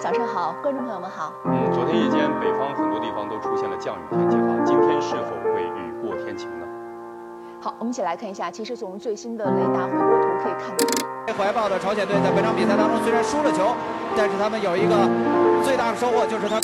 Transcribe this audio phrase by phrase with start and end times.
[0.00, 1.30] 早上好，观众朋友们好。
[1.44, 6.66] 嗯，昨天夜间北方很多地方都出现了降雨天气哈，今天是否会雨过天晴呢？
[7.60, 13.76] 好，我们一起来看一下，其实从最新的雷达回波图可以看到，怀抱的朝鲜队在本场比赛当中虽然输了球，
[14.16, 14.96] 但是他们有一个
[15.62, 16.58] 最大的收获，就是他。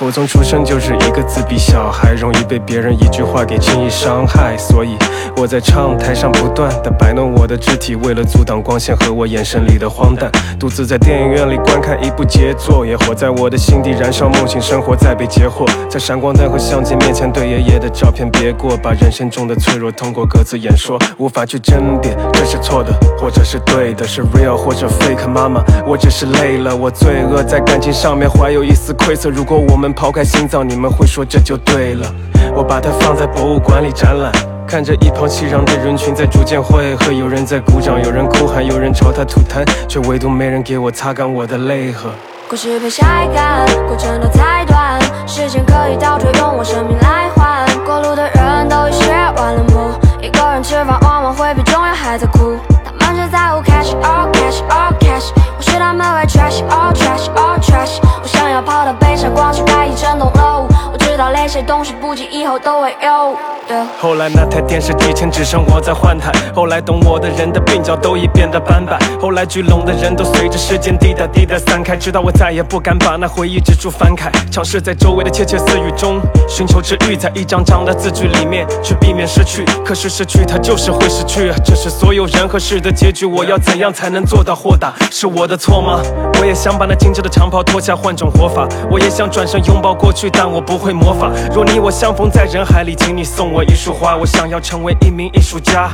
[0.00, 4.96] 我从出生就是一个自闭小孩，容易被别人一句话给轻易伤害，所以
[5.36, 10.30] 我在唱台上不断的摆弄我的肢体，为了阻挡光线和我眼神里的荒诞。
[10.58, 25.28] 独自在电影院里观看一部杰作，也活在我的心底，燃烧梦醒生活再被截获，在闪光灯和相机面前对爷爷的照片别过，把人生中的脆弱通过各自演说，无法去争辩这是错的或者是对的，是 real 或者 fake。
[25.28, 29.30] 妈妈，我只是累了，我罪恶在感情上面怀有一丝愧色。
[29.30, 32.06] 如果我们们抛开心脏，你们会说这就对了。
[32.54, 34.32] 我把它放在博物馆里展览，
[34.66, 42.08] 看着一旁熙攘的人群在逐渐汇合，有人在鼓掌，有人哭喊，有人朝他吐痰，却唯独没人给我擦干我的泪河。
[42.48, 47.66] 故事被晒干，过程都太短，时间可以倒退，用我生命来换。
[47.84, 48.63] 过路的人
[59.24, 63.36] 跑到北上广去盖一整栋楼，我知道那些东西不久以后都会有。
[63.66, 84.92] Yeah 后来那台电视机前只剩我在换台，后来懂我的人的鬓角都已变得斑白，后来聚拢的人都随着时间滴答滴答散开，直到我再也不敢把那回忆之书翻开，尝试在周围的窃窃私语中寻求治愈，在一张张的字句里面去避免失去，可是失去它就是会失去，这是所有人和事的结局，我要怎样才能做到豁达？
[85.10, 86.02] 是我的错吗？
[86.44, 91.30] 我也想把那精致的长袍脱下，换种活法，我也想转身拥抱过去，但我不会魔法。
[91.54, 95.88] 若你我相逢在人海里，请你送我一束花，我想要成为一名艺术家。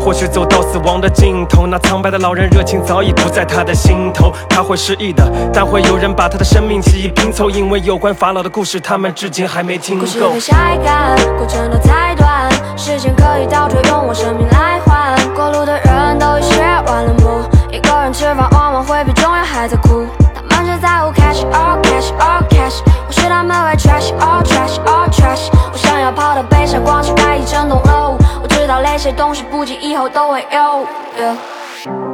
[0.00, 4.32] 或许走到死亡的尽头，那苍白的老人热情早已不在他的心头。
[4.50, 10.40] 他会失忆的，但会有人把他的生命记忆拼凑，因为有关法老的故事，他们至今还没听够故事被。
[10.40, 15.14] 晒干，过程都太短，时间可以倒退，用我生命来换。
[15.36, 15.83] 过路的人
[19.64, 20.06] 还在哭。
[20.50, 25.48] 他们只在乎 cash all cash all cash，我视他们为 trash all trash all trash。
[25.72, 32.13] 我想要跑到北上广去盖一整栋楼，我知道那些东西不久以后都会有。